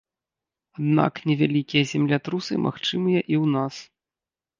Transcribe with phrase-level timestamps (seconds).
[0.77, 3.75] Аднак невялікія землятрусы магчымыя і ў нас.